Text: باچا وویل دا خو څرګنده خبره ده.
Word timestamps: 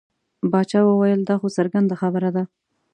باچا 0.51 0.79
وویل 0.85 1.21
دا 1.29 1.35
خو 1.39 1.47
څرګنده 1.57 1.95
خبره 2.01 2.29
ده. 2.35 2.43